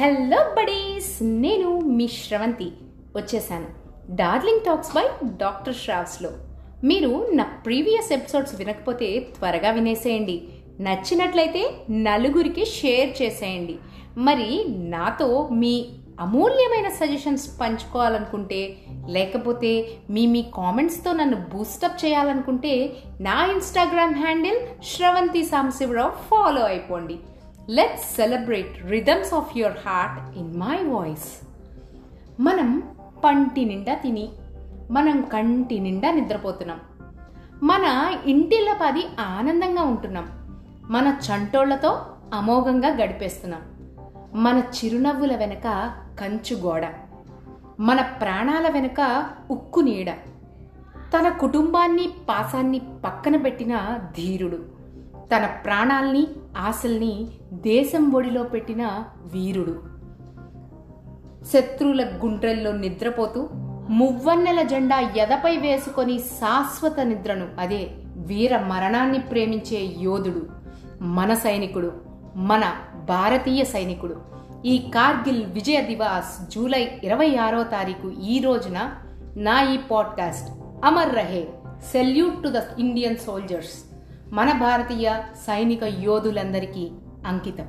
Hello 0.00 0.54
buddies 0.58 1.18
నేను 1.22 1.80
మీ 1.80 2.08
శ్రవంతి. 2.08 2.72
వచ్చేసాను. 3.16 3.66
డార్లింగ్ 4.10 4.60
టాక్స్ 4.60 4.94
బై 4.94 5.02
డాక్టర్ 5.24 5.74
శ్రావ్స్లో 5.74 6.30
మీరు 6.84 7.28
నా 7.32 7.44
ప్రీవియస్ 7.44 8.12
ఎపిసోడ్స్ 8.12 8.54
వినకపోతే 8.54 9.20
త్వరగా 9.20 9.70
వినేసేయండి. 9.70 10.42
నచ్చినట్లయితే 10.80 11.72
నలుగురికి 11.90 12.64
షేర్ 12.64 13.22
చేసేయండి. 13.22 13.76
మరి 14.16 14.64
నాతో 14.68 15.48
మీ 15.48 15.86
అమూల్యమైన 16.20 16.88
సజెషన్స్ 16.88 17.60
పంచుకోవాలనుకుంటే 17.60 18.76
లేకపోతే 19.08 19.88
మీ 20.10 20.26
మీ 20.26 20.42
కామెంట్స్తో 20.54 21.12
నన్ను 21.12 21.36
బూస్టప్ 21.36 22.04
చేయాలనుకుంటే 22.04 22.92
నా 23.20 23.46
Instagram 23.46 24.14
handle 24.14 24.58
Sravanthi 24.84 25.44
Samshivarao 25.44 26.12
follow 26.30 26.64
అయిపోండి. 26.64 27.18
Let's 27.70 28.16
celebrate 28.16 28.86
rhythms 28.86 29.34
of 29.34 29.58
your 29.58 29.76
heart 29.86 30.38
in 30.38 30.56
my 30.56 30.82
voice 30.82 31.46
మనం 32.40 32.82
పంటి 33.24 33.64
నిండా 33.64 33.94
తిని 33.94 34.28
మనం 34.90 35.20
కంటి 35.20 35.78
నిండా 35.78 36.10
నిద్రపోతున్నాం. 36.10 36.80
మన 37.62 38.14
ఇంటిలో 38.26 38.74
పది 38.82 39.06
ఆనందంగా 39.20 39.82
ఉంటున్నాం. 39.82 40.26
మన 40.90 41.06
చంటోళ్ళతో 41.06 42.06
అమోఘంగా 42.34 42.88
గడిపేస్తున్నాం. 42.88 43.62
మన 44.34 44.58
చిరునవ్వుల 44.58 45.36
వెనక 45.36 45.92
కంచు 46.20 46.56
గోడ. 46.56 46.86
మన 47.80 48.00
ప్రాణాల 48.00 48.68
వెనుక 48.68 49.26
ఉక్కు 49.50 49.80
నీడ. 49.80 50.10
తన 51.16 51.28
కుటుంబాన్ని 51.28 52.10
పాసాన్ని 52.28 52.82
పక్కన 53.04 53.36
పెట్టిన 53.36 53.98
ధీరుడు. 54.16 54.81
తన 55.32 55.46
ప్రాణాల్ని 55.46 56.26
ఆశల్ని 56.58 57.26
దేశం 57.52 58.12
ఒడిలో 58.12 58.42
పెట్టిన 58.42 59.04
వీరుడు. 59.32 59.82
శత్రువుల 61.52 62.04
గుండ్రల్లో 62.04 62.72
నిద్రపోతూ 62.72 63.48
మువ్వన్నెల 63.88 64.62
జెండా 64.62 65.00
ఎదపై 65.00 65.56
వేసుకొని 65.56 66.18
శాశ్వత 66.18 67.00
నిద్రను 67.00 67.46
అదే 67.58 67.90
వీర 68.16 68.58
మరణాన్ని 68.58 69.18
ప్రేమించే 69.18 69.94
యోధుడు 70.00 70.46
మన 71.02 71.34
సైనికుడు 71.34 71.92
మన 72.36 72.72
భారతీయ 73.08 73.64
సైనికుడు. 73.64 74.16
ఈ 74.66 74.78
కార్గిల్ 74.78 75.46
విజయ 75.46 75.80
దివాస్ 75.80 76.50
జూలై 76.54 77.00
ఇరవై 77.04 77.36
ఆరో 77.36 77.62
తారీఖు 77.62 78.12
ఈ 78.22 78.40
రోజున 78.40 78.90
నా 79.36 79.62
ఈ 79.62 79.76
పాడ్కాస్ట్ 79.76 80.50
అమర్ 80.84 81.14
రహే. 81.14 81.48
Salute 81.92 82.42
to 82.42 82.48
the 82.48 82.62
Indian 82.78 83.16
soldiers. 83.16 83.91
మన 84.32 84.52
భారతీయ 84.52 85.14
సైనిక 85.46 85.84
యోధులందరికీ 85.84 86.90
అంకితం. 87.26 87.66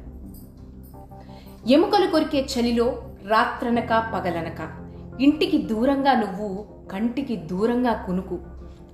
ఎముకలు 1.67 2.11
కొరికే 2.11 2.47
చలిలో 2.53 3.03
రాత్రనక 3.27 4.03
పగలనక 4.13 4.69
ఇంటికి 5.21 5.57
దూరంగా 5.57 6.13
నువ్వు 6.13 6.65
కంటికి 6.91 7.35
దూరంగా 7.35 7.93
కునుకు. 7.93 8.39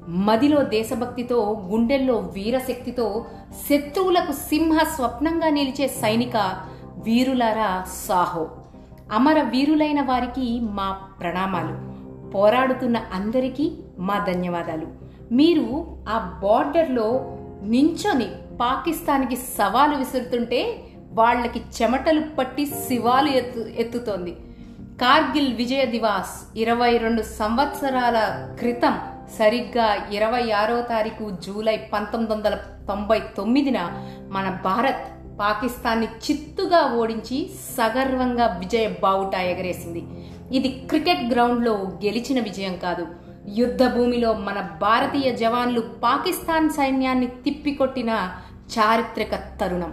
మదిలో 0.08 0.64
దేశభక్తితో 0.64 1.68
గుండెల్లో 1.72 2.18
వీరశక్తితో 2.18 3.26
శత్రువులకు 3.70 4.32
సింహ 4.32 4.84
స్వప్నంగా 4.84 5.50
నిలిచే 5.50 5.88
సైనిక 5.88 6.38
వీరులారా 7.06 7.86
సాహో. 8.08 8.50
అమర 9.12 9.42
వీరులైన 9.42 10.02
వారికి 10.02 10.60
మా 10.60 10.92
ప్రణామాలు. 10.92 12.00
పోరాడుతున్న 12.32 12.98
అందరికీ 13.14 13.72
మా 14.00 14.26
ధన్యవాదాలు. 14.32 14.88
మీరు 15.32 15.86
ఆ 16.10 16.40
బార్డర్లో 16.44 17.36
నించొని 17.62 18.28
పాకిస్తాన్కి 18.62 19.36
సవాలు 19.36 19.96
విసురుతుంటే 19.96 20.84
వాళ్ళకి 21.14 21.60
చెమటలు 21.60 22.22
పట్టి 22.22 22.66
శివాలు 22.66 23.28
ఎత్తు 23.28 23.60
ఎత్తుతోంది. 23.60 24.32
కార్గిల్ 25.02 25.54
విజయ 25.54 25.86
దివాస్ 25.86 26.58
ఇరవై 26.58 26.98
రెండు 26.98 27.22
సంవత్సరాల 27.22 28.18
క్రితం 28.60 28.96
సరిగ్గా 29.38 30.10
ఇరవై 30.12 30.52
ఆరో 30.52 30.82
తారీఖు 30.82 31.30
జూలై 31.46 31.78
పంతొమ్మిది 31.78 32.34
వందల 32.34 32.56
తొంభై 32.88 33.20
తొమ్మిదిన 33.38 33.80
మన 34.30 34.60
భారత్ 34.64 35.06
పాకిస్తాన్ని 35.40 36.06
చిత్తుగా 36.06 36.96
ఓడించి 36.96 37.50
సగర్వంగా 37.78 38.58
విజయ 38.60 38.88
బావుట 38.88 39.36
ఎగరేసింది. 39.36 40.04
ఇది 40.58 40.70
క్రికెట్ 40.70 41.34
గ్రౌండ్లో 41.34 41.74
గెలిచిన 41.74 42.40
విజయం 42.40 42.78
కాదు. 42.78 43.08
యుద్ధ 43.58 43.84
భూమిలో 43.84 44.34
మన 44.34 44.70
భారతీయ 44.82 45.32
జవాన్లు 45.32 45.82
పాకిస్తాన్ 45.82 46.70
సైన్యాన్ని 46.70 47.28
తిప్పికొట్టిన 47.28 48.32
చారిత్రక 48.80 49.36
తరుణం. 49.62 49.92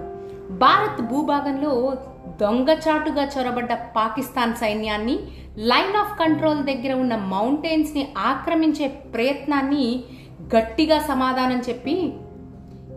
భారత్ 0.58 1.02
భూభాగంలో 1.02 1.96
దొంగచాటుగా 2.40 3.24
చొరబడ్డ 3.24 3.74
పాకిస్తాన్ 3.74 4.54
సైన్యాన్ని 4.54 5.18
లైన్ 5.58 5.96
ఆఫ్ 5.96 6.18
కంట్రోల్ 6.18 6.64
దగ్గర 6.64 6.92
ఉన్న 6.92 7.16
మౌంటైన్స్ని 7.16 8.08
ఆక్రమించే 8.18 8.88
ప్రయత్నాన్ని 8.88 10.04
గట్టిగా 10.56 10.98
సమాధానం 10.98 11.62
చెప్పి 11.68 12.12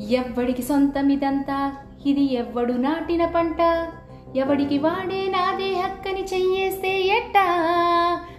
ఎవ్వడికి 0.09 0.63
సొంతం 0.63 1.09
ఇదంతా? 1.09 1.73
ఇది 2.05 2.33
ఎవ్వడు 2.33 2.73
నాటిన 2.73 3.25
పంట. 3.25 3.57
ఎవడికి 4.35 4.77
వాడే 4.77 5.27
నాదే 5.27 5.79
హక్కని 5.79 6.23
చెయ్యేస్తే 6.23 7.01
ఎట్టా? 7.01 7.45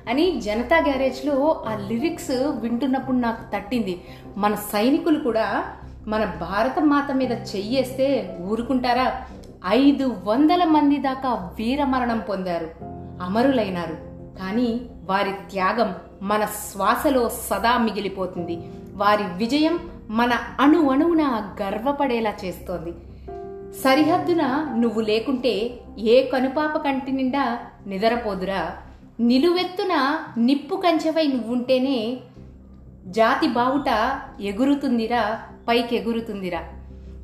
అని 0.09 0.41
జనతా 0.41 0.79
గ్యారేజ్లో 0.79 1.65
ఆ 1.69 1.77
లిరిక్స్ 1.89 2.31
వింటున్నప్పుడు 2.31 3.17
నాకు 3.17 3.57
తట్టింది. 3.57 4.01
మన 4.37 4.55
సైనికులు 4.55 5.19
కూడా 5.19 5.65
మన 6.09 6.25
భారత 6.25 6.79
మాత 6.79 7.15
మీద 7.15 7.33
చెయ్యేస్తే 7.33 8.37
ఊరుకుంటారా? 8.41 9.23
ఐదు 9.69 10.17
వందల 10.25 10.65
మంది 10.65 10.97
దాకా 10.97 11.29
వీరమరణం 11.59 12.19
పొందారు. 12.19 12.71
అమరులైనారు. 13.25 14.11
కానీ 14.39 14.81
వారి 15.05 15.31
త్యాగం 15.31 15.95
మన 16.23 16.45
శ్వాసలో 16.45 17.29
సదా 17.29 17.79
మిగిలిపోతుంది. 17.79 18.59
వారి 18.95 19.23
విజయం 19.23 19.79
మన 20.11 20.31
అణు 20.61 20.91
అణువున 20.91 21.55
గర్వపడేలా 21.63 22.33
చేస్తోంది. 22.45 22.93
సరిహద్దున 23.73 24.75
నువ్వు 24.79 25.01
లేకుంటే 25.01 25.81
ఏ 25.99 26.23
కనుపాప 26.23 26.77
కంటి 26.77 27.13
నిండా 27.13 27.59
నిద్రపోదురా? 27.87 28.71
నిలువెత్తున 29.21 29.93
నిప్పు 30.39 30.77
కంచెవై 30.77 31.27
నువ్వుంటేనే 31.27 32.21
జాతి 33.07 33.49
బావుట 33.49 33.89
ఎగురుతుందిరా 34.41 35.43
పైకి 35.69 35.97
ఎగురుతుందిరా 35.97 36.61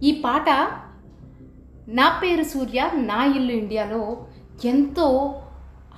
ఈ 0.02 0.22
పాట 0.24 0.48
నా 1.88 2.20
పేరు 2.22 2.42
సూర్య 2.42 2.90
నా 2.94 3.24
ఇల్లు 3.24 3.52
ఇండియాలో 3.52 4.16
ఎంతో 4.64 5.40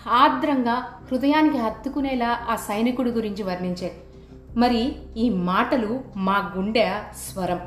ఆర్ద్రంగా 0.06 0.75
హృదయానికి 1.06 1.58
హత్తుకునేలా 1.58 2.38
ఆ 2.50 2.56
సైనికుడి 2.56 3.10
గురించి 3.10 3.42
వర్ణించారు 3.42 3.98
మరి 4.58 4.97
ఈ 5.16 5.31
మాటలు 5.31 6.00
మా 6.16 6.53
గుండె 6.56 6.87
స్వరం. 7.26 7.60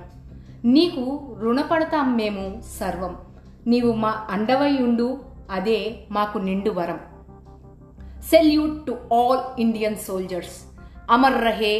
నీకు 0.66 1.04
రుణపడతాం 1.42 2.18
మేము 2.18 2.62
సర్వం. 2.80 3.16
నీవు 3.68 3.92
మా 3.94 4.28
అండవై 4.30 4.78
ఉండు 4.78 5.22
అదే 5.52 6.06
మాకు 6.12 6.38
నిండు 6.38 6.70
వరం. 6.70 7.00
Salute 8.32 8.76
to 8.88 8.94
all 9.16 9.42
Indian 9.62 9.98
soldiers 10.06 10.58
Amar 11.12 11.40
రహే 11.44 11.74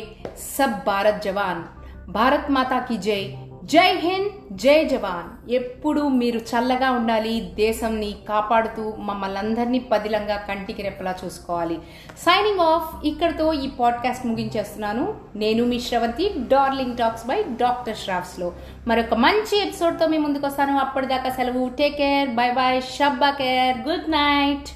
సబ్ 0.48 0.80
భారత్ 0.88 1.24
జవాన్ 1.24 1.62
భారత్ 2.10 2.50
మాతాకి 2.52 2.96
జై 2.98 3.22
జై 3.66 3.90
హింద్ 3.98 4.32
జై 4.62 4.78
జవాన్ 4.86 5.28
ఎప్పుడు 5.54 6.02
మీరు 6.16 6.40
చల్లగా 6.50 6.90
ఉండాలి 6.92 7.36
దేశంని 7.56 8.10
కాపాడుతూ 8.30 8.84
మమ్మల్ని 9.00 9.40
అందరినీ 9.40 9.80
పదిలంగా 9.92 10.38
కంటికి 10.48 10.82
రెప్పలా 10.82 11.14
చూసుకోవాలి 11.22 11.78
సైనింగ్ 12.24 12.66
ఆఫ్ 12.66 12.90
ఇక్కడతో 13.06 13.48
ఈ 13.60 13.70
పాడ్కాస్ట్ 13.80 14.28
ముగించేస్తున్నాను 14.28 15.06
నేను 15.36 15.64
మీ 15.66 15.80
Sravanthi 15.80 16.28
darling 16.48 16.98
talks 16.98 17.28
by 17.28 17.40
doctor 17.56 17.98
శ్రావ్స్లో 17.98 18.50
మరొక 18.88 19.22
మంచి 19.22 19.56
ఎపిసోడ్తో 19.62 20.08
మీ 20.08 20.18
ముందుకు 20.18 20.46
వస్తాను 20.46 20.78
అప్పటిదాకా 20.80 21.32
సెలవు 21.32 21.66
టేక్ 21.80 21.98
కేర్ 21.98 22.36
బై 22.36 22.52
బాయ్ 22.52 22.82
షబ్బా 22.92 23.32
కేర్ 23.40 23.82
గుడ్ 23.90 24.12
నైట్ 24.12 24.72